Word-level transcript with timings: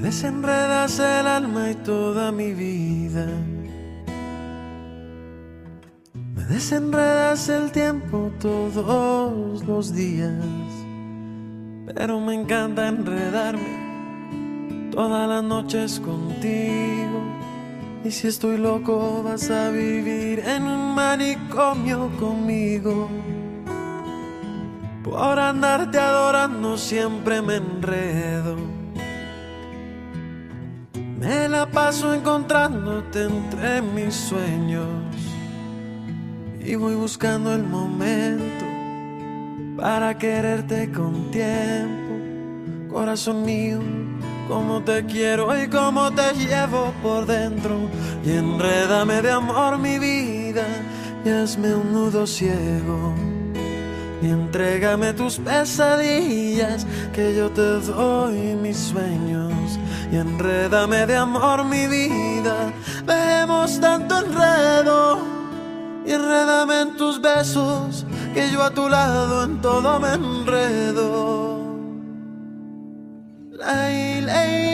desenredas 0.00 0.98
el 0.98 1.26
alma 1.26 1.70
y 1.70 1.74
toda 1.74 2.32
mi 2.32 2.52
vida. 2.52 3.26
Me 6.34 6.44
desenredas 6.44 7.48
el 7.48 7.70
tiempo 7.70 8.32
todos 8.40 9.64
los 9.66 9.94
días. 9.94 10.44
Pero 11.94 12.20
me 12.20 12.34
encanta 12.34 12.88
enredarme 12.88 14.90
todas 14.90 15.28
las 15.28 15.44
noches 15.44 16.00
contigo. 16.00 17.20
Y 18.04 18.10
si 18.10 18.28
estoy 18.28 18.56
loco 18.56 19.22
vas 19.22 19.50
a 19.50 19.70
vivir 19.70 20.40
en 20.40 20.62
un 20.62 20.94
manicomio 20.94 22.10
conmigo. 22.18 23.08
Por 25.04 25.38
andarte 25.38 25.98
adorando 25.98 26.78
siempre 26.78 27.42
me 27.42 27.56
enredo. 27.56 28.79
Me 31.20 31.50
la 31.50 31.66
paso 31.66 32.14
encontrándote 32.14 33.24
entre 33.24 33.82
mis 33.82 34.14
sueños. 34.14 34.88
Y 36.58 36.76
voy 36.76 36.94
buscando 36.94 37.54
el 37.54 37.62
momento 37.62 38.64
para 39.76 40.16
quererte 40.16 40.90
con 40.90 41.30
tiempo. 41.30 42.14
Corazón 42.90 43.44
mío, 43.44 43.80
como 44.48 44.82
te 44.82 45.04
quiero 45.04 45.62
y 45.62 45.68
como 45.68 46.10
te 46.10 46.32
llevo 46.32 46.90
por 47.02 47.26
dentro. 47.26 47.76
Y 48.24 48.32
enrédame 48.32 49.20
de 49.20 49.30
amor 49.30 49.76
mi 49.76 49.98
vida 49.98 50.66
y 51.22 51.28
hazme 51.28 51.74
un 51.74 51.92
nudo 51.92 52.26
ciego. 52.26 53.29
Y 54.22 54.28
entrégame 54.28 55.12
tus 55.14 55.38
pesadillas, 55.38 56.86
que 57.12 57.34
yo 57.34 57.50
te 57.50 57.80
doy 57.80 58.54
mis 58.54 58.76
sueños. 58.76 59.78
Y 60.12 60.16
enrédame 60.16 61.06
de 61.06 61.16
amor 61.16 61.64
mi 61.64 61.86
vida, 61.86 62.72
dejemos 63.06 63.80
tanto 63.80 64.18
enredo. 64.18 65.18
Y 66.04 66.12
enrédame 66.12 66.80
en 66.82 66.96
tus 66.96 67.20
besos, 67.20 68.04
que 68.34 68.50
yo 68.50 68.62
a 68.62 68.70
tu 68.70 68.88
lado 68.88 69.44
en 69.44 69.60
todo 69.60 69.98
me 70.00 70.14
enredo. 70.14 71.60
Lay, 73.52 74.22
lay, 74.22 74.69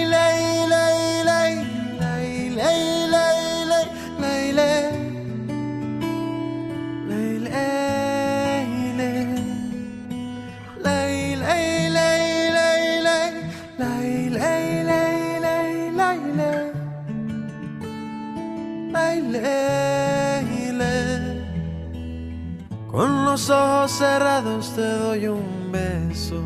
Con 22.96 23.26
los 23.26 23.50
ojos 23.50 23.92
cerrados 23.92 24.72
te 24.74 24.80
doy 24.80 25.26
un 25.28 25.70
beso. 25.70 26.42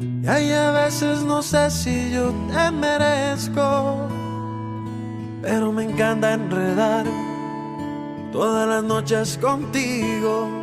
Y 0.00 0.52
a 0.52 0.70
veces 0.70 1.22
no 1.24 1.42
sé 1.42 1.70
si 1.70 2.10
yo 2.10 2.32
te 2.50 2.70
merezco, 2.70 4.08
pero 5.42 5.70
me 5.72 5.84
encanta 5.84 6.32
enredar 6.32 7.04
todas 8.32 8.66
las 8.66 8.82
noches 8.82 9.38
contigo. 9.38 10.53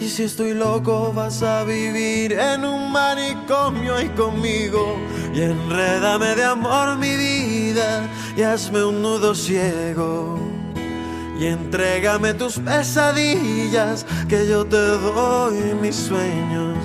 Y 0.00 0.08
si 0.08 0.22
estoy 0.24 0.54
loco 0.54 1.12
vas 1.12 1.42
a 1.42 1.64
vivir 1.64 2.32
en 2.32 2.64
un 2.64 2.92
manicomio 2.92 3.96
ahí 3.96 4.08
conmigo. 4.10 4.96
Y 5.34 5.42
enrédame 5.42 6.36
de 6.36 6.44
amor 6.44 6.96
mi 6.96 7.16
vida 7.16 8.08
y 8.36 8.42
hazme 8.42 8.84
un 8.84 9.02
nudo 9.02 9.34
ciego. 9.34 10.38
Y 11.40 11.46
entrégame 11.46 12.34
tus 12.34 12.58
pesadillas, 12.58 14.06
que 14.28 14.46
yo 14.46 14.64
te 14.64 14.76
doy 14.76 15.74
mis 15.80 15.96
sueños. 15.96 16.76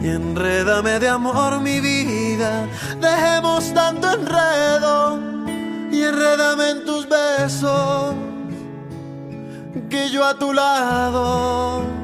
Y 0.00 0.08
enrédame 0.08 0.98
de 1.00 1.08
amor 1.08 1.60
mi 1.60 1.80
vida, 1.80 2.66
dejemos 3.00 3.72
tanto 3.74 4.12
enredo. 4.12 5.18
Y 5.90 6.02
enrédame 6.02 6.70
en 6.70 6.84
tus 6.84 7.08
besos, 7.08 8.14
que 9.88 10.08
yo 10.08 10.24
a 10.24 10.38
tu 10.38 10.52
lado 10.52 11.99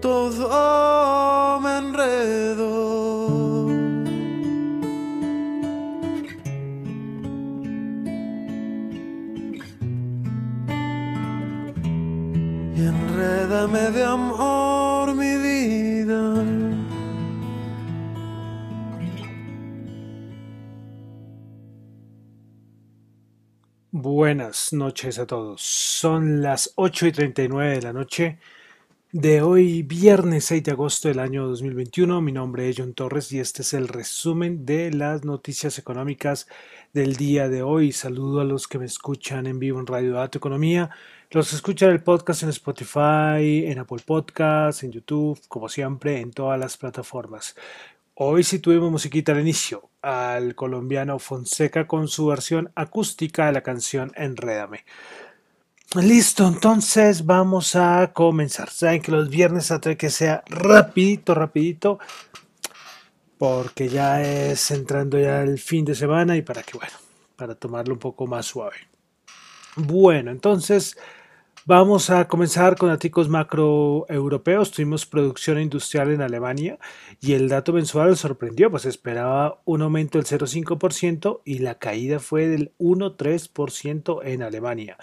todo 0.00 1.60
me 1.60 1.78
enredo. 1.78 3.68
Y 12.76 12.80
enrédame 12.80 13.90
de 13.90 14.04
amor 14.04 15.14
mi 15.14 15.36
vida. 15.36 16.44
Buenas 23.90 24.72
noches 24.72 25.18
a 25.18 25.26
todos. 25.26 25.60
Son 25.62 26.40
las 26.42 26.72
8 26.76 27.06
y 27.06 27.12
39 27.12 27.74
de 27.76 27.82
la 27.82 27.92
noche 27.92 28.38
de 29.20 29.42
hoy, 29.42 29.82
viernes 29.82 30.44
6 30.44 30.62
de 30.62 30.70
agosto 30.70 31.08
del 31.08 31.18
año 31.18 31.44
2021. 31.48 32.20
Mi 32.20 32.30
nombre 32.30 32.68
es 32.68 32.76
John 32.78 32.94
Torres 32.94 33.32
y 33.32 33.40
este 33.40 33.62
es 33.62 33.74
el 33.74 33.88
resumen 33.88 34.64
de 34.64 34.92
las 34.92 35.24
noticias 35.24 35.76
económicas 35.76 36.46
del 36.92 37.16
día 37.16 37.48
de 37.48 37.64
hoy. 37.64 37.90
Saludo 37.90 38.40
a 38.40 38.44
los 38.44 38.68
que 38.68 38.78
me 38.78 38.84
escuchan 38.84 39.48
en 39.48 39.58
vivo 39.58 39.80
en 39.80 39.88
Radio 39.88 40.12
Dato 40.12 40.38
Economía, 40.38 40.90
los 41.32 41.50
que 41.50 41.56
escuchan 41.56 41.90
el 41.90 42.00
podcast 42.00 42.44
en 42.44 42.50
Spotify, 42.50 43.64
en 43.66 43.80
Apple 43.80 44.04
Podcasts, 44.06 44.84
en 44.84 44.92
YouTube, 44.92 45.40
como 45.48 45.68
siempre, 45.68 46.20
en 46.20 46.30
todas 46.30 46.60
las 46.60 46.76
plataformas. 46.76 47.56
Hoy 48.14 48.44
sí 48.44 48.60
tuvimos 48.60 48.92
musiquita 48.92 49.32
al 49.32 49.40
inicio, 49.40 49.90
al 50.00 50.54
colombiano 50.54 51.18
Fonseca 51.18 51.88
con 51.88 52.06
su 52.06 52.26
versión 52.26 52.70
acústica 52.76 53.46
de 53.46 53.52
la 53.52 53.62
canción 53.64 54.12
Enrédame. 54.14 54.84
Listo, 55.94 56.46
entonces 56.46 57.24
vamos 57.24 57.74
a 57.74 58.12
comenzar. 58.12 58.68
Saben 58.68 59.00
que 59.00 59.10
los 59.10 59.30
viernes 59.30 59.68
trata 59.68 59.88
de 59.88 59.96
que 59.96 60.10
sea 60.10 60.44
rapidito, 60.46 61.34
rapidito, 61.34 61.98
porque 63.38 63.88
ya 63.88 64.22
es 64.22 64.70
entrando 64.70 65.18
ya 65.18 65.42
el 65.42 65.58
fin 65.58 65.86
de 65.86 65.94
semana 65.94 66.36
y 66.36 66.42
para 66.42 66.62
que, 66.62 66.76
bueno, 66.76 66.92
para 67.36 67.54
tomarlo 67.54 67.94
un 67.94 68.00
poco 68.00 68.26
más 68.26 68.44
suave. 68.44 68.76
Bueno, 69.76 70.30
entonces 70.30 70.94
vamos 71.64 72.10
a 72.10 72.28
comenzar 72.28 72.76
con 72.76 72.90
datos 72.90 73.30
macro 73.30 74.04
europeos. 74.10 74.70
Tuvimos 74.70 75.06
producción 75.06 75.58
industrial 75.58 76.10
en 76.10 76.20
Alemania 76.20 76.78
y 77.18 77.32
el 77.32 77.48
dato 77.48 77.72
mensual 77.72 78.14
sorprendió, 78.18 78.70
pues 78.70 78.84
esperaba 78.84 79.62
un 79.64 79.80
aumento 79.80 80.18
del 80.18 80.26
0,5% 80.26 81.40
y 81.46 81.60
la 81.60 81.78
caída 81.78 82.18
fue 82.18 82.46
del 82.46 82.72
1,3% 82.78 84.20
en 84.24 84.42
Alemania. 84.42 84.98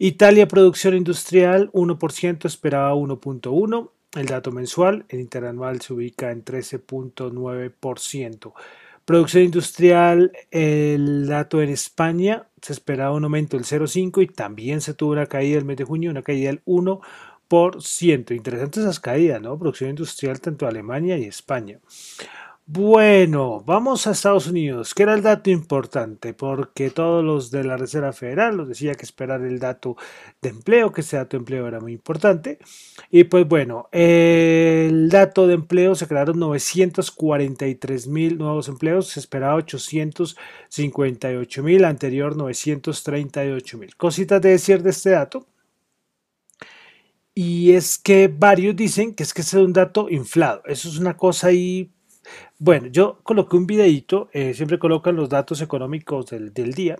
Italia, 0.00 0.46
producción 0.46 0.94
industrial 0.94 1.72
1%, 1.72 2.46
esperaba 2.46 2.94
1.1%. 2.94 3.90
El 4.14 4.26
dato 4.26 4.52
mensual, 4.52 5.04
el 5.08 5.18
interanual 5.20 5.80
se 5.80 5.92
ubica 5.92 6.30
en 6.30 6.44
13.9%. 6.44 8.52
Producción 9.04 9.42
industrial, 9.42 10.30
el 10.50 11.26
dato 11.26 11.60
en 11.60 11.70
España 11.70 12.46
se 12.62 12.72
esperaba 12.72 13.14
un 13.14 13.24
aumento 13.24 13.56
del 13.56 13.66
0,5 13.66 14.22
y 14.22 14.28
también 14.28 14.80
se 14.80 14.94
tuvo 14.94 15.10
una 15.12 15.26
caída 15.26 15.58
el 15.58 15.64
mes 15.64 15.78
de 15.78 15.84
junio, 15.84 16.12
una 16.12 16.22
caída 16.22 16.50
del 16.50 16.62
1%. 16.64 18.36
Interesantes 18.36 18.84
esas 18.84 19.00
caídas, 19.00 19.42
¿no? 19.42 19.58
Producción 19.58 19.90
industrial 19.90 20.40
tanto 20.40 20.68
Alemania 20.68 21.18
y 21.18 21.24
España. 21.24 21.80
Bueno, 22.70 23.62
vamos 23.64 24.06
a 24.06 24.10
Estados 24.10 24.46
Unidos, 24.46 24.92
que 24.92 25.04
era 25.04 25.14
el 25.14 25.22
dato 25.22 25.48
importante, 25.48 26.34
porque 26.34 26.90
todos 26.90 27.24
los 27.24 27.50
de 27.50 27.64
la 27.64 27.78
Reserva 27.78 28.12
Federal 28.12 28.58
nos 28.58 28.68
decía 28.68 28.94
que 28.94 29.06
esperar 29.06 29.40
el 29.40 29.58
dato 29.58 29.96
de 30.42 30.50
empleo, 30.50 30.92
que 30.92 31.00
ese 31.00 31.16
dato 31.16 31.38
de 31.38 31.40
empleo 31.40 31.66
era 31.66 31.80
muy 31.80 31.94
importante. 31.94 32.58
Y 33.10 33.24
pues 33.24 33.48
bueno, 33.48 33.88
el 33.90 35.08
dato 35.08 35.46
de 35.46 35.54
empleo 35.54 35.94
se 35.94 36.06
crearon 36.06 36.38
943 36.38 38.06
mil 38.06 38.36
nuevos 38.36 38.68
empleos, 38.68 39.08
se 39.08 39.20
esperaba 39.20 39.54
858 39.54 41.62
mil, 41.62 41.84
anterior 41.86 42.36
938 42.36 43.78
mil. 43.78 43.96
Cositas 43.96 44.42
de 44.42 44.50
decir 44.50 44.82
de 44.82 44.90
este 44.90 45.10
dato. 45.10 45.46
Y 47.34 47.72
es 47.72 47.96
que 47.96 48.28
varios 48.28 48.76
dicen 48.76 49.14
que 49.14 49.22
es 49.22 49.32
que 49.32 49.40
es 49.40 49.54
un 49.54 49.72
dato 49.72 50.10
inflado. 50.10 50.60
Eso 50.66 50.90
es 50.90 50.98
una 50.98 51.16
cosa 51.16 51.46
ahí 51.46 51.94
bueno, 52.58 52.88
yo 52.88 53.20
coloqué 53.22 53.56
un 53.56 53.66
videito, 53.66 54.28
eh, 54.32 54.54
siempre 54.54 54.78
colocan 54.78 55.16
los 55.16 55.28
datos 55.28 55.60
económicos 55.60 56.26
del, 56.26 56.52
del, 56.52 56.72
día 56.72 56.98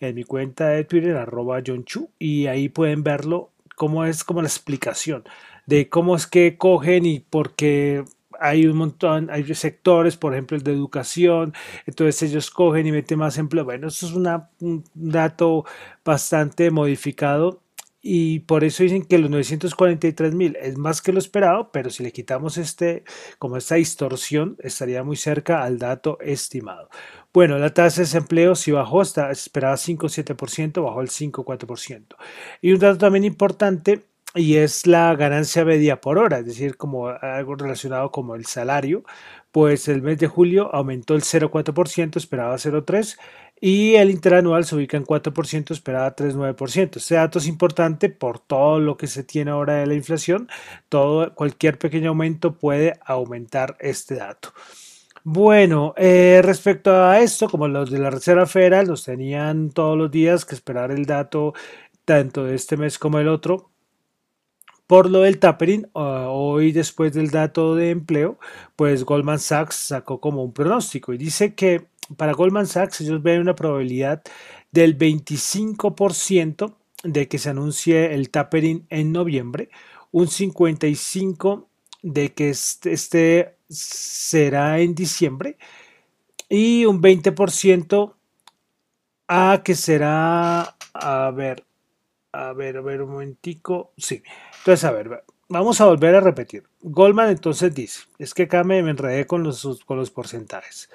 en 0.00 0.14
mi 0.14 0.24
cuenta 0.24 0.68
de 0.68 0.84
Twitter, 0.84 1.16
arroba 1.16 1.62
John 1.66 1.84
Chu, 1.84 2.10
y 2.18 2.46
ahí 2.46 2.68
pueden 2.68 3.02
verlo, 3.02 3.50
cómo 3.76 4.04
es 4.04 4.24
como 4.24 4.42
la 4.42 4.48
explicación 4.48 5.24
de 5.66 5.88
cómo 5.88 6.16
es 6.16 6.26
que 6.26 6.56
cogen 6.56 7.06
y 7.06 7.20
por 7.20 7.54
qué 7.54 8.04
hay 8.40 8.66
un 8.66 8.76
montón, 8.76 9.30
hay 9.30 9.54
sectores, 9.54 10.16
por 10.16 10.32
ejemplo, 10.32 10.56
el 10.56 10.62
de 10.62 10.72
educación, 10.72 11.54
entonces 11.86 12.30
ellos 12.30 12.50
cogen 12.50 12.86
y 12.86 12.92
meten 12.92 13.18
más 13.18 13.38
empleo. 13.38 13.64
Bueno, 13.64 13.88
eso 13.88 14.06
es 14.06 14.12
un 14.12 14.84
dato 14.94 15.64
bastante 16.04 16.70
modificado 16.70 17.60
y 18.06 18.40
por 18.40 18.64
eso 18.64 18.82
dicen 18.82 19.02
que 19.02 19.16
los 19.16 19.30
943 19.30 20.34
mil 20.34 20.58
es 20.60 20.76
más 20.76 21.00
que 21.00 21.10
lo 21.10 21.18
esperado, 21.18 21.70
pero 21.72 21.88
si 21.88 22.02
le 22.02 22.12
quitamos 22.12 22.58
este, 22.58 23.02
como 23.38 23.56
esta 23.56 23.76
distorsión, 23.76 24.58
estaría 24.60 25.02
muy 25.02 25.16
cerca 25.16 25.64
al 25.64 25.78
dato 25.78 26.18
estimado. 26.20 26.90
Bueno, 27.32 27.56
la 27.56 27.72
tasa 27.72 27.96
de 27.96 28.02
desempleo 28.02 28.56
sí 28.56 28.72
bajó, 28.72 29.00
está 29.00 29.30
esperaba 29.30 29.76
5,7%, 29.76 30.84
bajó 30.84 31.00
al 31.00 31.08
5,4%. 31.08 32.16
Y 32.60 32.72
un 32.72 32.78
dato 32.78 32.98
también 32.98 33.24
importante 33.24 34.04
y 34.34 34.56
es 34.56 34.86
la 34.86 35.14
ganancia 35.16 35.64
media 35.64 36.00
por 36.00 36.18
hora, 36.18 36.40
es 36.40 36.46
decir, 36.46 36.76
como 36.76 37.08
algo 37.08 37.54
relacionado 37.54 38.10
como 38.10 38.34
el 38.34 38.44
salario, 38.44 39.04
pues 39.52 39.88
el 39.88 40.02
mes 40.02 40.18
de 40.18 40.26
julio 40.26 40.74
aumentó 40.74 41.14
el 41.14 41.22
0,4%, 41.22 42.16
esperaba 42.16 42.56
0,3% 42.56 43.16
y 43.60 43.94
el 43.94 44.10
interanual 44.10 44.64
se 44.64 44.76
ubica 44.76 44.96
en 44.96 45.04
4%, 45.04 45.70
esperaba 45.70 46.14
3,9%. 46.14 46.96
Este 46.96 47.14
dato 47.14 47.38
es 47.38 47.46
importante 47.46 48.10
por 48.10 48.38
todo 48.38 48.80
lo 48.80 48.96
que 48.96 49.06
se 49.06 49.24
tiene 49.24 49.50
ahora 49.52 49.74
de 49.74 49.86
la 49.86 49.94
inflación, 49.94 50.48
todo, 50.88 51.34
cualquier 51.34 51.78
pequeño 51.78 52.10
aumento 52.10 52.58
puede 52.58 52.98
aumentar 53.04 53.76
este 53.80 54.16
dato. 54.16 54.52
Bueno, 55.26 55.94
eh, 55.96 56.42
respecto 56.44 56.94
a 57.02 57.20
esto, 57.20 57.48
como 57.48 57.66
los 57.66 57.90
de 57.90 57.98
la 57.98 58.10
Reserva 58.10 58.44
Federal 58.46 58.86
los 58.88 59.04
tenían 59.04 59.70
todos 59.70 59.96
los 59.96 60.10
días 60.10 60.44
que 60.44 60.54
esperar 60.54 60.90
el 60.90 61.06
dato 61.06 61.54
tanto 62.04 62.44
de 62.44 62.54
este 62.54 62.76
mes 62.76 62.98
como 62.98 63.18
el 63.18 63.28
otro, 63.28 63.70
por 64.86 65.08
lo 65.10 65.20
del 65.20 65.38
tapering, 65.38 65.88
ah, 65.94 66.26
hoy 66.28 66.72
después 66.72 67.12
del 67.14 67.30
dato 67.30 67.74
de 67.74 67.90
empleo, 67.90 68.38
pues 68.76 69.04
Goldman 69.04 69.38
Sachs 69.38 69.76
sacó 69.76 70.20
como 70.20 70.44
un 70.44 70.52
pronóstico 70.52 71.14
y 71.14 71.18
dice 71.18 71.54
que 71.54 71.86
para 72.16 72.32
Goldman 72.32 72.66
Sachs 72.66 73.00
ellos 73.00 73.22
ven 73.22 73.40
una 73.40 73.54
probabilidad 73.54 74.22
del 74.70 74.98
25% 74.98 76.74
de 77.02 77.28
que 77.28 77.38
se 77.38 77.50
anuncie 77.50 78.14
el 78.14 78.30
tapering 78.30 78.86
en 78.90 79.12
noviembre, 79.12 79.70
un 80.10 80.26
55% 80.26 81.66
de 82.02 82.34
que 82.34 82.50
este, 82.50 82.92
este 82.92 83.56
será 83.68 84.78
en 84.80 84.94
diciembre 84.94 85.58
y 86.48 86.84
un 86.84 87.02
20% 87.02 88.14
a 89.28 89.62
que 89.64 89.74
será, 89.74 90.76
a 90.92 91.30
ver, 91.30 91.64
a 92.32 92.52
ver, 92.52 92.76
a 92.76 92.80
ver 92.80 93.02
un 93.02 93.12
momentico, 93.12 93.92
sí, 93.96 94.22
entonces, 94.58 94.84
a 94.84 94.92
ver, 94.92 95.24
vamos 95.48 95.80
a 95.80 95.86
volver 95.86 96.14
a 96.14 96.20
repetir. 96.20 96.64
Goldman 96.80 97.30
entonces 97.30 97.74
dice, 97.74 98.02
es 98.18 98.34
que 98.34 98.44
acá 98.44 98.64
me, 98.64 98.78
enredé 98.78 99.26
con 99.26 99.42
los, 99.42 99.84
con 99.84 99.96
los 99.96 100.10
porcentajes. 100.10 100.90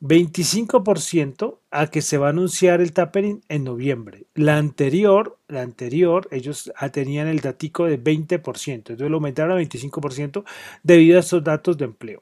25% 0.00 1.58
a 1.70 1.86
que 1.88 2.02
se 2.02 2.18
va 2.18 2.28
a 2.28 2.30
anunciar 2.30 2.80
el 2.80 2.92
tapering 2.92 3.42
en 3.48 3.64
noviembre. 3.64 4.26
La 4.34 4.56
anterior, 4.56 5.38
la 5.48 5.62
anterior, 5.62 6.28
ellos 6.30 6.72
tenían 6.92 7.26
el 7.28 7.40
datico 7.40 7.86
de 7.86 8.02
20%, 8.02 8.74
entonces 8.74 9.10
lo 9.10 9.16
aumentaron 9.16 9.58
a 9.58 9.60
25% 9.60 10.44
debido 10.82 11.16
a 11.16 11.20
estos 11.20 11.42
datos 11.42 11.76
de 11.76 11.86
empleo. 11.86 12.20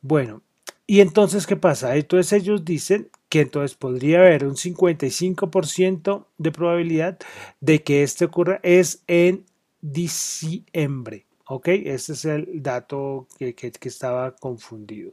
Bueno, 0.00 0.42
y 0.86 1.00
entonces, 1.00 1.46
¿qué 1.46 1.56
pasa? 1.56 1.96
Entonces 1.96 2.32
ellos 2.32 2.64
dicen 2.64 3.08
que 3.28 3.40
entonces 3.40 3.76
podría 3.76 4.18
haber 4.18 4.44
un 4.44 4.56
55% 4.56 6.26
de 6.38 6.52
probabilidad 6.52 7.18
de 7.60 7.82
que 7.82 8.02
este 8.02 8.26
ocurra 8.26 8.60
es 8.62 9.02
en 9.06 9.46
diciembre. 9.80 11.26
¿Ok? 11.46 11.68
Ese 11.68 12.12
es 12.12 12.24
el 12.24 12.62
dato 12.62 13.26
que, 13.38 13.54
estaba 13.82 14.34
confundido. 14.36 15.12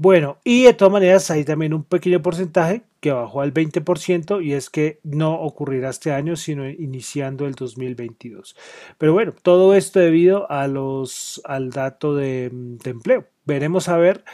Bueno, 0.00 0.38
y 0.44 0.62
de 0.62 0.74
todas 0.74 0.92
maneras 0.92 1.28
hay 1.32 1.44
también 1.44 1.74
un 1.74 1.82
pequeño 1.82 2.22
porcentaje 2.22 2.82
que 3.00 3.10
bajó 3.10 3.40
al 3.40 3.52
20% 3.52 4.40
y 4.44 4.52
es 4.52 4.70
que 4.70 5.00
no 5.02 5.34
ocurrirá 5.40 5.90
este 5.90 6.12
año, 6.12 6.36
sino 6.36 6.68
iniciando 6.68 7.46
el 7.46 7.56
2022. 7.56 8.56
Pero 8.96 9.12
bueno, 9.12 9.34
todo 9.42 9.74
esto 9.74 9.98
debido 9.98 10.48
a 10.52 10.68
los, 10.68 11.42
al 11.44 11.70
dato 11.70 12.14
de, 12.14 12.48
de 12.52 12.90
empleo. 12.90 13.26
Veremos 13.44 13.88
a 13.88 13.96
ver 13.96 14.24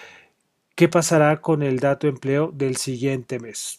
qué 0.74 0.88
pasará 0.90 1.40
con 1.40 1.62
el 1.62 1.80
dato 1.80 2.06
de 2.06 2.12
empleo 2.12 2.50
del 2.52 2.76
siguiente 2.76 3.38
mes. 3.38 3.76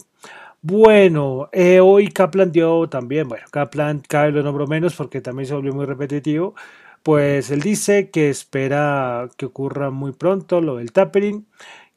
Bueno, 0.68 1.50
eh, 1.52 1.80
hoy 1.80 2.08
Kaplan 2.10 2.52
dio 2.52 2.90
también, 2.90 3.28
bueno, 3.28 3.46
Kaplan 3.52 4.00
cada 4.00 4.30
lo 4.30 4.42
nombro 4.42 4.66
menos 4.66 4.96
porque 4.96 5.22
también 5.22 5.46
se 5.46 5.54
volvió 5.54 5.72
muy 5.74 5.86
repetitivo, 5.86 6.56
pues 7.06 7.52
él 7.52 7.62
dice 7.62 8.10
que 8.10 8.32
espera 8.32 9.30
que 9.38 9.46
ocurra 9.46 9.92
muy 9.92 10.12
pronto 10.12 10.60
lo 10.60 10.78
del 10.78 10.92
tapering, 10.92 11.46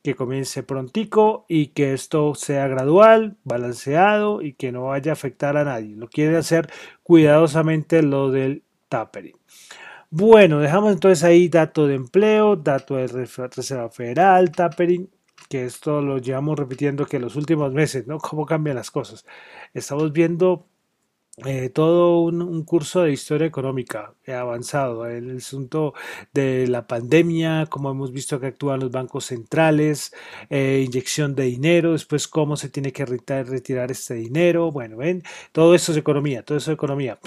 que 0.02 0.14
comience 0.14 0.62
prontico 0.62 1.46
y 1.49 1.69
que 1.69 1.94
esto 1.94 2.34
sea 2.34 2.69
gradual, 2.69 3.38
balanceado 3.43 4.43
y 4.43 4.52
que 4.52 4.70
no 4.70 4.84
vaya 4.88 5.12
a 5.12 5.14
afectar 5.14 5.56
a 5.56 5.64
nadie. 5.64 5.96
Lo 5.96 6.08
quiere 6.10 6.37
hacer 6.37 6.70
cuidadosamente 7.02 8.02
lo 8.02 8.31
del 8.31 8.64
tapering. 8.90 9.38
Bueno, 10.10 10.58
dejamos 10.58 10.93
entonces 10.93 11.25
ahí 11.25 11.49
dato 11.49 11.87
de 11.87 11.94
empleo, 11.94 12.56
dato 12.56 12.96
de 12.96 13.06
Reserva 13.06 13.88
Federal, 13.88 14.52
tapering 14.52 15.08
que 15.49 15.64
esto 15.64 16.02
lo 16.02 16.19
llevamos 16.19 16.58
repitiendo 16.58 17.06
que 17.06 17.19
los 17.19 17.34
últimos 17.34 17.72
meses, 17.72 18.06
¿no? 18.06 18.19
Cómo 18.19 18.44
cambian 18.44 18.76
las 18.76 18.90
cosas. 18.90 19.25
Estamos 19.72 20.12
viendo 20.12 20.66
eh, 21.46 21.69
todo 21.70 22.20
un, 22.20 22.64
curso 22.64 23.02
de 23.02 23.12
historia 23.12 23.46
económica 23.46 24.12
avanzado, 24.27 25.06
el 25.06 25.36
asunto 25.36 25.94
de 26.32 26.67
la 26.67 26.86
pandemia, 26.86 27.67
cómo 27.69 27.91
hemos 27.91 28.12
visto 28.12 28.41
que 28.41 28.48
actúan 28.48 28.81
los 28.81 28.91
bancos 28.91 29.27
centrales, 29.27 30.12
eh, 30.51 30.82
inyección 30.84 31.34
de 31.34 31.44
dinero, 31.44 31.93
después 31.93 32.27
cómo 32.27 32.56
se 32.56 32.69
tiene 32.69 32.93
que 32.93 33.06
retirar 33.06 33.91
este 33.91 34.15
dinero, 34.15 34.72
bueno, 34.72 34.96
ven, 34.96 35.22
todo 35.53 35.74
eso 35.74 35.93
es 35.93 35.98
economía, 35.98 36.43
todo 36.43 36.58
eso 36.58 36.72
es 36.72 36.74
economía. 36.74 37.19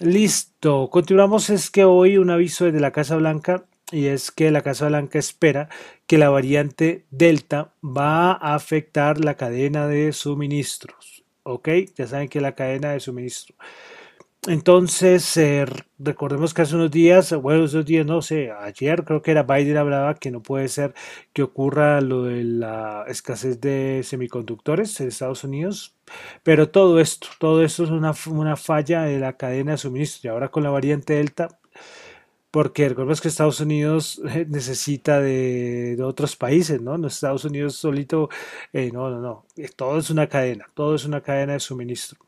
Listo, 0.00 0.90
continuamos, 0.90 1.48
es 1.48 1.70
que 1.70 1.84
hoy 1.84 2.18
un 2.18 2.30
aviso 2.30 2.66
desde 2.66 2.80
la 2.80 2.92
Casa 2.92 3.16
Blanca 3.16 3.64
y 3.90 4.06
es 4.06 4.30
que 4.30 4.50
la 4.50 4.62
Casa 4.62 4.88
Blanca 4.88 5.18
espera 5.18 5.70
que 6.06 6.18
la 6.18 6.28
variante 6.28 7.06
Delta 7.10 7.72
va 7.82 8.32
a 8.32 8.54
afectar 8.54 9.24
la 9.24 9.36
cadena 9.36 9.86
de 9.86 10.12
suministros. 10.12 11.15
¿Ok? 11.48 11.68
Ya 11.96 12.06
saben 12.08 12.28
que 12.28 12.40
la 12.40 12.56
cadena 12.56 12.90
de 12.90 13.00
suministro. 13.00 13.54
Entonces, 14.48 15.36
eh, 15.36 15.66
recordemos 15.98 16.54
que 16.54 16.62
hace 16.62 16.76
unos 16.76 16.90
días, 16.90 17.32
bueno, 17.34 17.64
esos 17.64 17.84
días, 17.84 18.06
no 18.06 18.22
sé, 18.22 18.50
ayer 18.52 19.04
creo 19.04 19.22
que 19.22 19.32
era 19.32 19.42
Biden 19.44 19.76
hablaba 19.76 20.14
que 20.14 20.30
no 20.30 20.42
puede 20.42 20.68
ser 20.68 20.94
que 21.32 21.42
ocurra 21.42 22.00
lo 22.00 22.24
de 22.24 22.44
la 22.44 23.04
escasez 23.08 23.60
de 23.60 24.02
semiconductores 24.04 25.00
en 25.00 25.08
Estados 25.08 25.42
Unidos, 25.44 25.96
pero 26.44 26.68
todo 26.70 27.00
esto, 27.00 27.28
todo 27.40 27.64
esto 27.64 27.84
es 27.84 27.90
una, 27.90 28.12
una 28.28 28.56
falla 28.56 29.02
de 29.02 29.18
la 29.18 29.36
cadena 29.36 29.72
de 29.72 29.78
suministro 29.78 30.28
y 30.28 30.32
ahora 30.32 30.50
con 30.50 30.62
la 30.62 30.70
variante 30.70 31.14
Delta 31.14 31.58
porque 32.56 32.88
recordemos 32.88 33.20
que 33.20 33.28
Estados 33.28 33.60
Unidos 33.60 34.18
eh, 34.30 34.46
necesita 34.48 35.20
de, 35.20 35.98
otros 36.02 36.36
países, 36.36 36.80
¿no? 36.80 36.96
No 36.96 37.06
Estados 37.06 37.44
Unidos 37.44 37.76
solito, 37.76 38.30
eh, 38.72 38.90
no, 38.90 39.10
no, 39.10 39.20
no, 39.20 39.44
eh, 39.58 39.68
todo 39.76 39.98
es 39.98 40.08
una 40.08 40.26
cadena, 40.26 40.64
todo 40.72 40.94
es 40.94 41.04
una 41.04 41.20
cadena 41.20 41.52
de 41.52 41.60
suministro. 41.60 42.18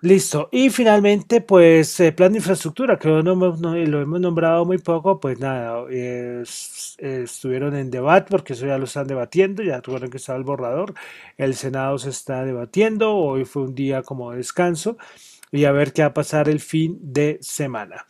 Listo. 0.00 0.48
Y 0.50 0.70
finalmente, 0.70 1.40
pues, 1.40 2.02
plan 2.16 2.32
de 2.32 2.38
infraestructura, 2.38 2.98
que 2.98 3.06
lo 3.06 3.20
hemos, 3.20 3.60
lo 3.60 4.00
hemos 4.00 4.20
nombrado 4.20 4.64
muy 4.64 4.78
poco, 4.78 5.20
pues 5.20 5.38
nada, 5.38 5.84
estuvieron 6.98 7.76
en 7.76 7.92
debate, 7.92 8.26
porque 8.28 8.54
eso 8.54 8.66
ya 8.66 8.76
lo 8.76 8.86
están 8.86 9.06
debatiendo, 9.06 9.62
ya 9.62 9.76
recuerden 9.76 10.10
que 10.10 10.16
estaba 10.16 10.36
el 10.36 10.44
borrador, 10.44 10.94
el 11.36 11.54
Senado 11.54 11.96
se 11.98 12.10
está 12.10 12.44
debatiendo, 12.44 13.14
hoy 13.14 13.44
fue 13.44 13.62
un 13.62 13.76
día 13.76 14.02
como 14.02 14.32
de 14.32 14.38
descanso, 14.38 14.96
y 15.52 15.64
a 15.64 15.70
ver 15.70 15.92
qué 15.92 16.02
va 16.02 16.08
a 16.08 16.14
pasar 16.14 16.48
el 16.48 16.58
fin 16.58 16.98
de 17.00 17.38
semana. 17.40 18.04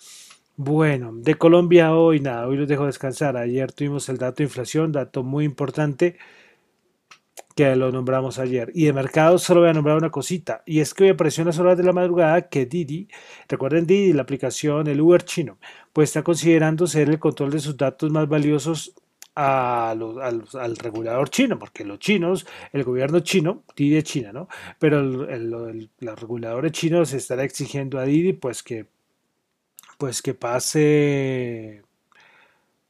Bueno, 0.63 1.13
de 1.15 1.37
Colombia 1.37 1.95
hoy 1.95 2.21
nada, 2.21 2.47
hoy 2.47 2.59
los 2.59 2.69
dejo 2.69 2.85
descansar. 2.85 3.35
Ayer 3.39 3.73
tuvimos 3.73 4.11
el 4.11 4.19
dato 4.19 4.37
de 4.39 4.45
inflación, 4.45 4.93
dato 4.93 5.23
muy 5.23 5.47
importante 5.47 6.19
que 7.57 7.75
lo 7.77 7.91
nombramos 7.91 8.39
ayer. 8.39 8.71
Y 8.75 8.85
de 8.85 8.93
mercado 8.93 9.39
solo 9.39 9.61
voy 9.63 9.71
a 9.71 9.73
nombrar 9.73 9.97
una 9.97 10.11
cosita, 10.11 10.63
y 10.67 10.81
es 10.81 10.93
que 10.93 11.05
hoy 11.05 11.11
apareció 11.11 11.41
en 11.43 11.47
las 11.47 11.59
horas 11.59 11.79
de 11.79 11.85
la 11.85 11.95
madrugada 11.95 12.51
que 12.51 12.67
Didi, 12.67 13.09
recuerden 13.49 13.87
Didi, 13.87 14.13
la 14.13 14.21
aplicación, 14.21 14.87
el 14.87 15.01
Uber 15.01 15.23
chino, 15.25 15.59
pues 15.95 16.11
está 16.11 16.23
considerando 16.23 16.87
ser 16.87 17.09
el 17.09 17.19
control 17.19 17.53
de 17.53 17.61
sus 17.61 17.79
datos 17.79 18.11
más 18.11 18.29
valiosos 18.29 18.95
al 19.35 20.77
regulador 20.77 21.31
chino, 21.31 21.59
porque 21.59 21.87
los 21.87 22.01
chinos, 22.01 22.47
el 22.75 22.85
gobierno 22.85 23.21
chino, 23.21 23.65
Didi 23.75 23.97
es 23.97 24.05
China, 24.05 24.31
¿no? 24.35 24.49
Pero 24.79 25.01
el, 25.01 25.91
los 26.01 26.21
reguladores 26.21 26.73
chinos 26.73 27.15
estará 27.15 27.45
exigiendo 27.45 27.99
a 27.99 28.05
Didi 28.05 28.35
pues 28.35 28.63
que 28.63 29.00
pues 30.01 30.23
que 30.23 30.33
pase 30.33 31.83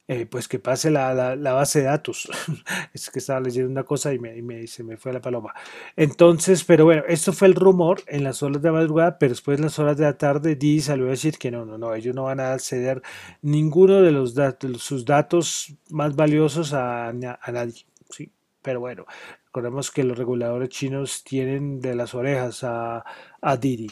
eh, 0.07 0.25
pues 0.25 0.47
que 0.47 0.59
pase 0.59 0.91
la, 0.91 1.35
base 1.35 1.79
de 1.79 1.85
datos. 1.85 2.29
es 2.93 3.09
que 3.09 3.19
estaba 3.19 3.41
leyendo 3.41 3.69
una 3.69 3.83
cosa 3.83 4.13
y, 4.13 4.19
me, 4.19 4.65
se 4.67 4.83
me 4.83 4.97
fue 4.97 5.13
la 5.13 5.21
paloma. 5.21 5.53
Entonces, 5.95 6.63
pero 6.63 6.85
bueno, 6.85 7.03
esto 7.07 7.33
fue 7.33 7.47
el 7.49 7.55
rumor 7.55 8.01
en 8.07 8.23
las 8.23 8.43
horas 8.43 8.61
de 8.61 8.71
madrugada, 8.71 9.17
pero 9.19 9.31
después 9.31 9.57
en 9.57 9.65
las 9.65 9.77
horas 9.79 9.97
de 9.97 10.05
la 10.05 10.17
tarde 10.17 10.55
Didi 10.55 10.81
salió 10.81 11.07
a 11.07 11.09
decir 11.11 11.37
que 11.37 11.51
no, 11.51 11.65
no, 11.65 11.77
no, 11.77 11.93
ellos 11.95 12.15
no 12.15 12.23
van 12.23 12.39
a 12.39 12.57
ceder 12.59 13.01
ninguno 13.41 14.01
de 14.01 14.11
los 14.11 14.33
datos, 14.35 14.81
sus 14.81 15.05
datos 15.05 15.73
más 15.89 16.15
valiosos 16.15 16.73
a, 16.73 17.09
a 17.09 17.51
nadie. 17.51 17.85
Sí, 18.09 18.31
pero 18.61 18.79
bueno, 18.79 19.05
recordemos 19.45 19.91
que 19.91 20.03
los 20.03 20.17
reguladores 20.17 20.69
chinos 20.69 21.23
tienen 21.23 21.79
de 21.81 21.95
las 21.95 22.13
orejas 22.15 22.63
a, 22.63 23.03
a 23.41 23.57
Didi. 23.57 23.89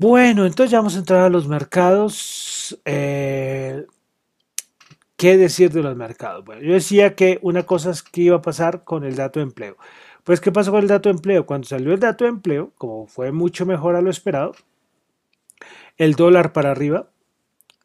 Bueno, 0.00 0.46
entonces 0.46 0.70
ya 0.70 0.78
vamos 0.78 0.96
a 0.96 1.00
entrar 1.00 1.20
a 1.24 1.28
los 1.28 1.46
mercados. 1.46 2.80
Eh, 2.86 3.84
¿Qué 5.18 5.36
decir 5.36 5.70
de 5.70 5.82
los 5.82 5.94
mercados? 5.94 6.42
Bueno, 6.42 6.62
yo 6.62 6.72
decía 6.72 7.14
que 7.14 7.38
una 7.42 7.64
cosa 7.66 7.90
es 7.90 8.02
que 8.02 8.22
iba 8.22 8.36
a 8.36 8.40
pasar 8.40 8.82
con 8.84 9.04
el 9.04 9.14
dato 9.14 9.40
de 9.40 9.44
empleo. 9.44 9.76
Pues, 10.24 10.40
¿qué 10.40 10.52
pasó 10.52 10.70
con 10.70 10.80
el 10.80 10.88
dato 10.88 11.10
de 11.10 11.16
empleo? 11.16 11.44
Cuando 11.44 11.68
salió 11.68 11.92
el 11.92 12.00
dato 12.00 12.24
de 12.24 12.30
empleo, 12.30 12.72
como 12.78 13.06
fue 13.08 13.30
mucho 13.30 13.66
mejor 13.66 13.94
a 13.94 14.00
lo 14.00 14.08
esperado, 14.08 14.52
el 15.98 16.14
dólar 16.14 16.54
para 16.54 16.70
arriba, 16.70 17.10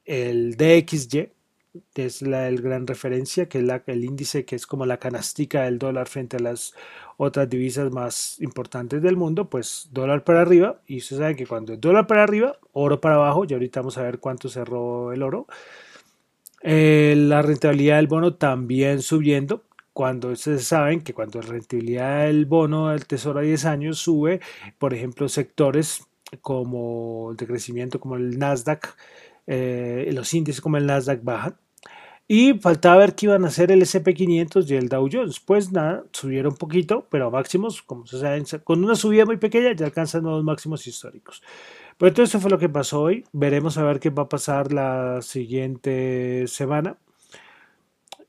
el 0.06 0.56
DXY, 0.56 1.34
que 1.94 2.06
es 2.06 2.22
la 2.22 2.48
el 2.48 2.62
gran 2.62 2.88
referencia, 2.88 3.50
que 3.50 3.60
es 3.60 3.66
el 3.88 4.06
índice 4.06 4.46
que 4.46 4.56
es 4.56 4.66
como 4.66 4.86
la 4.86 5.00
canastica 5.00 5.64
del 5.64 5.80
dólar 5.80 6.08
frente 6.08 6.38
a 6.38 6.40
las 6.40 6.74
otras 7.18 7.50
divisas 7.50 7.92
más 7.92 8.40
importantes 8.42 9.02
del 9.02 9.18
mundo, 9.18 9.50
pues 9.50 9.90
dólar 9.92 10.24
para 10.24 10.42
arriba, 10.42 10.82
y 10.88 10.98
usted 10.98 11.18
sabe 11.18 11.36
que 11.36 11.48
cuando 11.48 11.74
el 11.74 11.80
dólar 11.80 12.08
para 12.08 12.24
arriba, 12.24 12.58
oro 12.74 13.00
para 13.02 13.16
abajo, 13.16 13.46
y 13.48 13.54
ahorita 13.54 13.82
vamos 13.82 13.98
a 13.98 14.04
ver 14.04 14.20
cuánto 14.20 14.50
cerró 14.50 15.14
el 15.14 15.24
oro, 15.24 15.48
eh, 16.62 17.14
la 17.16 17.42
rentabilidad 17.42 17.98
del 17.98 18.08
bono 18.08 18.36
también 18.36 19.02
subiendo. 19.02 19.64
Cuando 19.94 20.30
ustedes 20.30 20.66
saben 20.68 21.02
que 21.02 21.14
cuando 21.14 21.42
la 21.42 21.48
rentabilidad 21.48 22.26
del 22.26 22.46
bono 22.46 22.90
del 22.90 23.06
tesoro 23.08 23.40
a 23.40 23.44
10 23.44 23.66
años 23.66 24.00
sube, 24.00 24.42
por 24.78 24.94
ejemplo, 24.94 25.30
sectores 25.30 26.04
como 26.42 27.32
el 27.32 27.38
de 27.38 27.48
crecimiento, 27.48 28.00
como 28.00 28.16
el 28.16 28.38
Nasdaq, 28.40 28.96
eh, 29.48 30.10
los 30.14 30.34
índices 30.34 30.62
como 30.62 30.78
el 30.78 30.86
Nasdaq 30.88 31.24
bajan. 31.24 31.58
Y 32.28 32.56
faltaba 32.56 32.98
ver 32.98 33.14
qué 33.14 33.28
iban 33.28 33.46
a 33.46 33.50
hacer 33.50 33.72
el 33.72 33.84
SP500 33.84 34.68
y 34.70 34.76
el 34.76 34.90
Dow 34.90 35.08
Jones. 35.12 35.40
Pues 35.40 35.72
nada, 35.72 36.04
subieron 36.12 36.54
un 36.54 36.58
poquito, 36.58 37.06
pero 37.12 37.30
máximos, 37.30 37.84
como 37.84 38.08
se 38.08 38.20
saben, 38.20 38.46
con 38.64 38.84
una 38.84 38.96
subida 38.96 39.26
muy 39.26 39.38
pequeña 39.38 39.74
ya 39.74 39.86
alcanzan 39.86 40.24
nuevos 40.24 40.44
máximos 40.44 40.88
históricos. 40.88 41.44
Pero 41.98 42.14
todo 42.14 42.24
eso 42.26 42.40
fue 42.40 42.50
lo 42.50 42.58
que 42.58 42.68
pasó 42.68 43.02
hoy. 43.02 43.26
Veremos 43.32 43.78
a 43.78 43.84
ver 43.84 44.00
qué 44.00 44.10
va 44.10 44.24
a 44.24 44.30
pasar 44.30 44.74
la 44.74 45.22
siguiente 45.22 46.46
semana. 46.48 46.98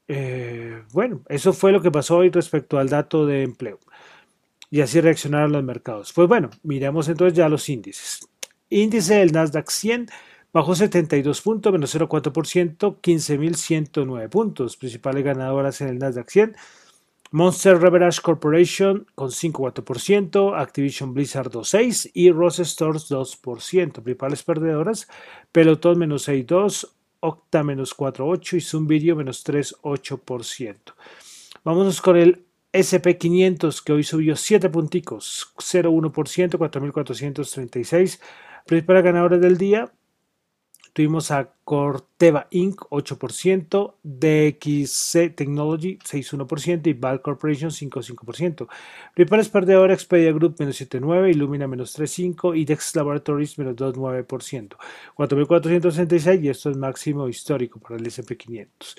Eh, 0.09 0.83
bueno, 0.93 1.23
eso 1.29 1.53
fue 1.55 1.73
lo 1.73 1.81
que 1.81 1.91
pasó 1.91 2.19
hoy 2.19 2.31
respecto 2.31 2.79
al 2.79 2.91
dato 2.91 3.25
de 3.25 3.43
empleo. 3.45 3.79
Y 4.71 4.83
así 4.83 5.01
reaccionaron 5.01 5.53
los 5.53 5.65
mercados. 5.65 6.13
Pues 6.13 6.29
bueno, 6.29 6.51
miremos 6.63 7.09
entonces 7.09 7.37
ya 7.37 7.49
los 7.49 7.69
índices. 7.69 8.29
Índice 8.69 9.15
del 9.15 9.33
Nasdaq 9.33 9.71
100 9.71 10.09
bajó 10.57 10.75
72 10.75 11.43
puntos, 11.43 11.71
menos 11.71 11.95
0,4%, 11.95 12.97
15.109 13.03 14.29
puntos. 14.31 14.79
Principales 14.79 15.23
ganadoras 15.23 15.83
en 15.83 15.89
el 15.89 15.99
Nasdaq 15.99 16.31
100 16.31 16.57
Monster 17.31 17.79
Beverage 17.79 18.23
Corporation 18.23 19.07
con 19.15 19.29
5,4%, 19.29 20.59
Activision 20.59 21.13
Blizzard 21.13 21.51
2,6% 21.51 22.11
y 22.15 22.31
Ross 22.31 22.57
Stores 22.61 23.11
2%. 23.11 24.03
Principales 24.03 24.43
perdedoras, 24.43 25.09
Peloton 25.53 25.99
menos 25.99 26.27
6,2%, 26.27 26.89
Octa 27.21 27.63
menos 27.63 27.95
4,8% 27.95 28.57
y 28.57 28.61
Zoom 28.63 28.87
Video 28.87 29.15
menos 29.15 29.45
3,8%. 29.45 30.95
Vámonos 31.65 32.01
con 32.01 32.17
el 32.17 32.47
SP500 32.73 33.83
que 33.83 33.93
hoy 33.93 34.05
subió 34.05 34.37
7 34.37 34.71
punticos, 34.71 35.53
0,1%, 35.59 36.57
4.436. 36.57 38.21
Principales 38.67 39.05
ganadoras 39.05 39.41
del 39.41 39.59
día, 39.59 39.93
Tuvimos 40.97 41.31
a 41.31 41.53
Corteva 41.63 42.47
Inc. 42.53 42.81
8%, 42.89 43.97
DXC 44.03 45.35
Technology 45.37 45.99
6,1% 45.99 46.87
y 46.87 46.95
Val 46.95 47.21
Corporation 47.21 47.69
5,5%. 47.69 48.67
Principales 49.15 49.51
perdedores 49.51 49.95
Expedia 49.95 50.33
Group 50.33 50.57
menos 50.59 50.81
7,9%, 50.81 51.31
Illumina 51.31 51.67
menos 51.67 51.99
3,5% 51.99 52.57
y 52.57 52.65
Dex 52.65 52.97
Laboratories 52.97 53.59
menos 53.59 53.77
2,9%. 53.77 54.79
4.466 55.15 56.43
y 56.43 56.49
esto 56.49 56.71
es 56.71 56.79
máximo 56.79 57.29
histórico 57.29 57.79
para 57.79 57.97
el 57.97 58.07
SP500. 58.07 58.97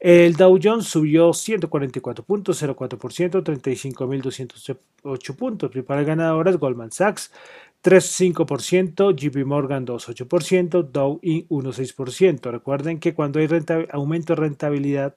El 0.00 0.34
Dow 0.34 0.58
Jones 0.60 0.86
subió 0.86 1.32
144 1.32 2.24
puntos, 2.24 2.62
0,4%, 2.62 3.42
35.208 3.42 5.36
puntos. 5.36 5.70
Principales 5.70 6.06
ganadoras 6.06 6.56
Goldman 6.56 6.92
Sachs 6.92 7.32
3,5%, 7.82 9.14
JP 9.14 9.44
Morgan 9.44 9.86
2,8%, 9.86 10.90
Dow 10.90 11.20
1,6%. 11.22 12.50
Recuerden 12.50 12.98
que 12.98 13.14
cuando 13.14 13.38
hay 13.38 13.48
aumento 13.90 14.34
de 14.34 14.40
rentabilidad 14.40 15.14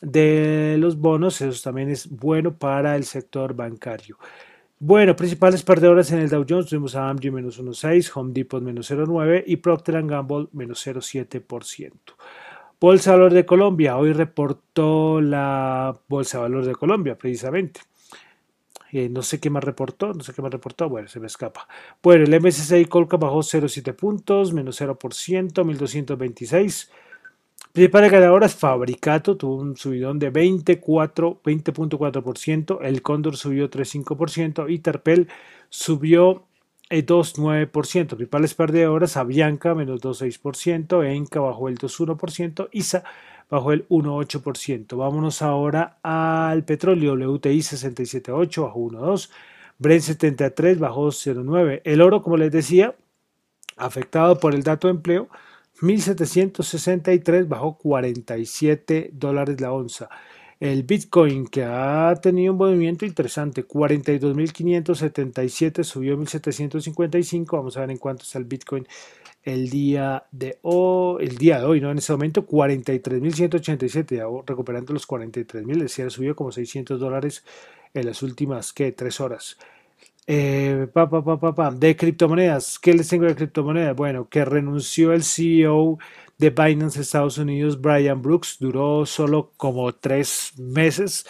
de 0.00 0.76
los 0.78 0.98
bonos, 0.98 1.40
eso 1.40 1.62
también 1.62 1.90
es 1.90 2.08
bueno 2.08 2.56
para 2.56 2.96
el 2.96 3.04
sector 3.04 3.54
bancario. 3.54 4.18
Bueno, 4.78 5.16
principales 5.16 5.62
perdedores 5.62 6.12
en 6.12 6.18
el 6.18 6.28
Dow 6.28 6.44
Jones 6.48 6.66
tuvimos 6.66 6.94
a 6.94 7.08
AMG 7.08 7.32
menos 7.32 7.60
1,6, 7.60 8.10
Home 8.14 8.32
Depot 8.34 8.62
menos 8.62 8.90
0,9 8.90 9.44
y 9.46 9.56
Procter 9.56 10.02
Gamble 10.06 10.48
menos 10.52 10.86
0,7%. 10.86 11.92
Bolsa 12.80 13.12
de 13.12 13.16
Valor 13.16 13.32
de 13.32 13.46
Colombia, 13.46 13.96
hoy 13.96 14.12
reportó 14.12 15.20
la 15.20 15.98
Bolsa 16.06 16.38
de 16.38 16.42
Valor 16.42 16.66
de 16.66 16.74
Colombia 16.74 17.16
precisamente. 17.16 17.80
No 19.10 19.22
sé 19.22 19.40
qué 19.40 19.50
más 19.50 19.64
reportó, 19.64 20.14
no 20.14 20.22
sé 20.22 20.32
qué 20.32 20.40
más 20.40 20.52
reportó, 20.52 20.88
bueno, 20.88 21.08
se 21.08 21.18
me 21.18 21.26
escapa. 21.26 21.66
Bueno, 22.02 22.24
el 22.24 22.40
MSCI 22.40 22.84
Colca 22.84 23.16
bajó 23.16 23.40
0,7 23.40 23.96
puntos, 23.96 24.52
menos 24.52 24.80
0%, 24.80 25.64
1226. 25.64 26.92
Principales 27.72 28.12
ganadoras, 28.12 28.54
Fabricato 28.54 29.36
tuvo 29.36 29.56
un 29.56 29.76
subidón 29.76 30.20
de 30.20 30.32
20.4%, 30.32 32.78
el 32.82 33.02
Cóndor 33.02 33.36
subió 33.36 33.68
3.5% 33.68 34.70
y 34.70 34.78
Terpel 34.78 35.26
subió 35.68 36.46
2,9%. 36.88 38.00
Eh, 38.00 38.06
Principales 38.06 38.54
perdedoras, 38.54 39.16
Avianca 39.16 39.74
menos 39.74 40.00
2,6%, 40.00 41.04
Enca 41.04 41.40
bajó 41.40 41.68
el 41.68 41.78
2,1%, 41.78 42.68
ISA 42.70 43.02
bajó 43.50 43.72
el 43.72 43.88
1,8%. 43.88 44.96
Vámonos 44.96 45.42
ahora 45.42 45.98
al 46.02 46.64
petróleo. 46.64 47.14
WTI 47.14 47.58
67,8 47.58 48.62
bajó 48.62 48.80
1,2. 48.80 49.30
Brent 49.78 50.02
73 50.02 50.78
bajó 50.78 51.08
0,9. 51.08 51.80
El 51.84 52.00
oro, 52.00 52.22
como 52.22 52.36
les 52.36 52.52
decía, 52.52 52.94
afectado 53.76 54.38
por 54.38 54.54
el 54.54 54.62
dato 54.62 54.86
de 54.88 54.92
empleo, 54.92 55.28
1763 55.80 57.48
bajó 57.48 57.76
47 57.78 59.10
dólares 59.12 59.60
la 59.60 59.72
onza. 59.72 60.08
El 60.60 60.84
Bitcoin 60.84 61.48
que 61.48 61.64
ha 61.64 62.14
tenido 62.22 62.52
un 62.52 62.58
movimiento 62.58 63.04
interesante, 63.04 63.66
42.577 63.66 65.82
subió 65.82 66.16
1.755. 66.16 67.56
Vamos 67.56 67.76
a 67.76 67.80
ver 67.80 67.90
en 67.90 67.98
cuánto 67.98 68.22
está 68.22 68.38
el 68.38 68.44
Bitcoin 68.44 68.86
el 69.44 69.68
día 69.70 70.24
de 70.32 70.58
hoy, 70.62 71.24
el 71.24 71.36
día 71.36 71.58
de 71.60 71.66
hoy, 71.66 71.80
¿no? 71.80 71.90
En 71.90 71.98
ese 71.98 72.12
momento 72.12 72.46
43.187, 72.46 74.44
recuperando 74.46 74.92
los 74.92 75.06
43.000, 75.06 75.78
decía, 75.78 76.08
subió 76.10 76.34
como 76.34 76.50
600 76.50 76.98
dólares 76.98 77.44
en 77.92 78.06
las 78.06 78.22
últimas, 78.22 78.72
¿qué? 78.72 78.92
Tres 78.92 79.20
horas. 79.20 79.58
Eh, 80.26 80.88
de 81.74 81.96
criptomonedas, 81.96 82.78
¿qué 82.78 82.94
les 82.94 83.08
tengo 83.08 83.26
de 83.26 83.34
criptomonedas? 83.34 83.94
Bueno, 83.94 84.26
que 84.28 84.46
renunció 84.46 85.12
el 85.12 85.22
CEO 85.22 85.98
de 86.38 86.48
Binance 86.50 87.02
Estados 87.02 87.36
Unidos, 87.36 87.78
Brian 87.80 88.22
Brooks, 88.22 88.56
duró 88.58 89.04
solo 89.04 89.52
como 89.58 89.94
tres 89.94 90.52
meses 90.56 91.26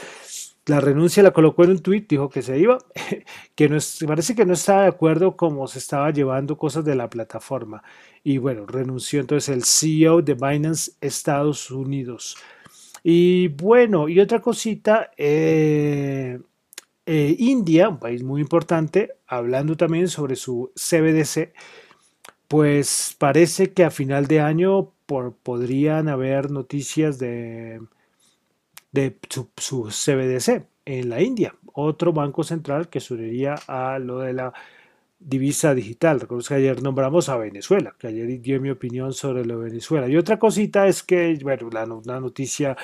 la 0.66 0.80
renuncia 0.80 1.22
la 1.22 1.32
colocó 1.32 1.64
en 1.64 1.70
un 1.72 1.78
tuit, 1.80 2.08
dijo 2.08 2.30
que 2.30 2.42
se 2.42 2.58
iba, 2.58 2.78
que 3.54 3.78
parece 4.06 4.34
que 4.34 4.46
no 4.46 4.54
estaba 4.54 4.82
de 4.82 4.88
acuerdo 4.88 5.36
cómo 5.36 5.66
se 5.66 5.78
estaba 5.78 6.10
llevando 6.10 6.56
cosas 6.56 6.84
de 6.84 6.94
la 6.94 7.10
plataforma. 7.10 7.82
Y 8.22 8.38
bueno, 8.38 8.66
renunció 8.66 9.20
entonces 9.20 9.54
el 9.54 9.64
CEO 9.64 10.22
de 10.22 10.34
Binance 10.34 10.92
Estados 11.00 11.70
Unidos. 11.70 12.36
Y 13.02 13.48
bueno, 13.48 14.08
y 14.08 14.18
otra 14.20 14.40
cosita, 14.40 15.10
eh, 15.18 16.40
eh, 17.04 17.36
India, 17.38 17.90
un 17.90 17.98
país 17.98 18.22
muy 18.22 18.40
importante, 18.40 19.10
hablando 19.26 19.76
también 19.76 20.08
sobre 20.08 20.36
su 20.36 20.72
CBDC, 20.74 21.52
pues 22.48 23.14
parece 23.18 23.72
que 23.74 23.84
a 23.84 23.90
final 23.90 24.26
de 24.26 24.40
año 24.40 24.92
por, 25.04 25.34
podrían 25.34 26.08
haber 26.08 26.50
noticias 26.50 27.18
de 27.18 27.80
de 28.94 29.18
su, 29.28 29.84
CBDC 29.88 30.66
en 30.84 31.08
la 31.08 31.20
India, 31.20 31.54
otro 31.72 32.12
banco 32.12 32.44
central 32.44 32.88
que 32.88 33.00
subiría 33.00 33.56
a 33.66 33.98
lo 33.98 34.20
de 34.20 34.32
la 34.34 34.52
divisa 35.18 35.74
digital. 35.74 36.20
Recuerdo 36.20 36.46
que 36.46 36.54
ayer 36.54 36.80
nombramos 36.82 37.28
a 37.28 37.36
Venezuela, 37.36 37.96
que 37.98 38.06
ayer 38.06 38.40
dio 38.40 38.60
mi 38.60 38.70
opinión 38.70 39.12
sobre 39.12 39.44
lo 39.44 39.58
de 39.58 39.70
Venezuela. 39.70 40.08
Y 40.08 40.16
otra 40.16 40.38
cosita 40.38 40.86
es 40.86 41.02
que, 41.02 41.36
bueno, 41.42 41.70
la, 41.72 41.84
una 41.84 42.20
noticia 42.20 42.76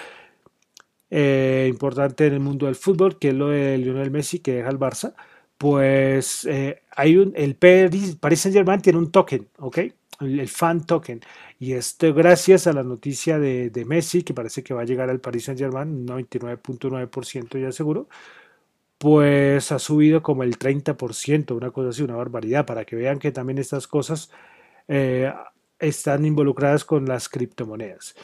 eh, 1.11 1.69
importante 1.71 2.27
en 2.27 2.35
el 2.35 2.41
mundo 2.41 2.67
del 2.67 2.75
fútbol, 2.75 3.19
que 3.19 3.29
es 3.29 3.35
lo 3.35 3.49
de 3.49 3.79
Lionel 3.79 4.11
Messi 4.11 4.41
que 4.41 4.55
deja 4.55 4.71
el 4.71 4.79
Barça, 4.81 5.15
pues 5.59 6.45
eh, 6.47 6.83
hay 6.91 7.19
un, 7.19 7.33
el 7.37 7.55
Paris, 7.55 8.17
Saint 8.41 8.55
Germain 8.57 8.81
tiene 8.81 8.99
un 8.99 9.13
token, 9.13 9.49
¿ok? 9.59 9.79
El, 10.21 10.49
fan 10.49 10.85
token. 10.85 11.21
Y 11.59 11.73
esto 11.73 12.13
gracias 12.15 12.67
a 12.67 12.73
la 12.73 12.83
noticia 12.83 13.39
de, 13.39 13.85
Messi, 13.87 14.23
que 14.23 14.35
parece 14.35 14.63
que 14.63 14.75
va 14.75 14.83
a 14.83 14.85
llegar 14.85 15.11
al 15.11 15.21
Paris 15.21 15.45
Saint 15.45 15.59
Germain, 15.59 16.07
99.9% 16.07 17.61
ya 17.61 17.73
seguro, 17.73 18.09
pues 18.99 19.73
ha 19.73 19.79
subido 19.79 20.23
como 20.23 20.43
el 20.43 20.59
30%, 20.59 21.57
una 21.57 21.71
cosa 21.71 21.91
así, 21.91 22.03
una 22.03 22.17
barbaridad, 22.17 22.67
para 22.67 22.85
que 22.85 22.97
vean 22.97 23.19
que 23.19 23.33
también 23.33 23.59
estas 23.59 23.87
cosas 23.87 24.31
eh, 24.89 25.33
están 25.79 26.27
involucradas 26.27 26.85
con 26.85 27.07
las 27.07 27.29
criptomonedas. 27.29 28.15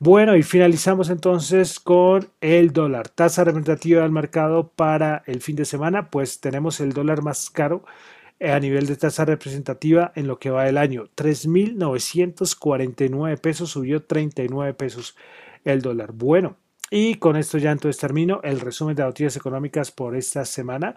Bueno, 0.00 0.36
y 0.36 0.42
finalizamos 0.42 1.10
entonces 1.10 1.78
con 1.78 2.28
el 2.40 2.72
dólar. 2.72 3.08
Tasa 3.08 3.44
representativa 3.44 4.02
del 4.02 4.10
mercado 4.10 4.68
para 4.68 5.22
el 5.26 5.40
fin 5.40 5.56
de 5.56 5.64
semana, 5.64 6.10
pues 6.10 6.40
tenemos 6.40 6.80
el 6.80 6.92
dólar 6.92 7.22
más 7.22 7.48
caro 7.50 7.84
a 8.52 8.60
nivel 8.60 8.86
de 8.86 8.96
tasa 8.96 9.24
representativa 9.24 10.12
en 10.14 10.26
lo 10.26 10.38
que 10.38 10.50
va 10.50 10.64
del 10.64 10.76
año. 10.78 11.08
3.949 11.16 13.38
pesos, 13.38 13.70
subió 13.70 14.02
39 14.02 14.74
pesos 14.74 15.16
el 15.64 15.82
dólar. 15.82 16.12
Bueno, 16.12 16.56
y 16.90 17.16
con 17.16 17.36
esto 17.36 17.58
ya 17.58 17.72
entonces 17.72 18.00
termino 18.00 18.40
el 18.42 18.60
resumen 18.60 18.96
de 18.96 19.04
noticias 19.04 19.36
económicas 19.36 19.90
por 19.90 20.16
esta 20.16 20.44
semana. 20.44 20.96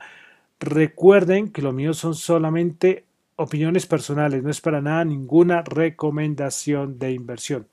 Recuerden 0.59 1.51
que 1.51 1.61
lo 1.61 1.71
mío 1.71 1.93
son 1.93 2.15
solamente 2.15 3.05
opiniones 3.35 3.85
personales, 3.85 4.43
no 4.43 4.49
es 4.49 4.61
para 4.61 4.81
nada 4.81 5.05
ninguna 5.05 5.61
recomendación 5.61 6.99
de 6.99 7.13
inversión. 7.13 7.67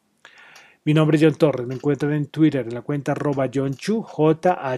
Mi 0.87 0.93
nombre 0.93 1.17
es 1.17 1.23
John 1.23 1.37
Torres, 1.37 1.67
me 1.67 1.77
encuentran 1.77 2.13
en 2.13 2.27
Twitter 2.27 2.67
en 2.67 2.75
la 2.75 2.83
cuenta 2.83 3.13
arroba 3.13 3.49
John 3.53 3.73
Chu, 3.73 4.03
J-H-O-N-T-X-U, 4.03 4.77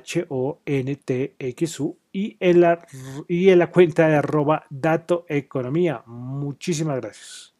y 2.13 2.37
en 2.39 2.61
la, 2.61 2.87
y 3.27 3.49
en 3.49 3.59
la 3.59 3.73
cuenta 3.73 4.07
de 4.07 4.15
arroba 4.15 4.67
Dato 4.71 5.27
Economía. 5.29 6.05
Muchísimas 6.07 7.01
gracias. 7.01 7.56